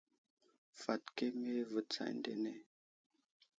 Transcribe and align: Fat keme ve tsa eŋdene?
Fat 0.79 1.03
keme 1.17 1.53
ve 1.71 1.81
tsa 1.89 2.03
eŋdene? 2.11 2.53